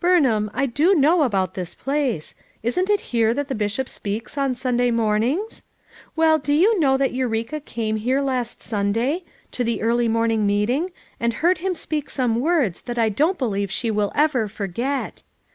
[0.00, 4.54] "Burnham, I do know about this place; isn't it here that the Bishop speaks on
[4.54, 5.62] Sunday mornings?
[6.16, 9.58] Well do you know that Eureka came here last Sunday, 391 FOUR MOTHEBS AT CHAUTAUQUA
[9.58, 13.70] to the early morning meeting, and heard him speak some words that I don't believe
[13.70, 15.22] she will ever forget.